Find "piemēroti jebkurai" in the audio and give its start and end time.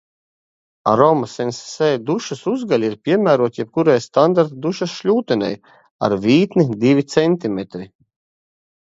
3.09-3.97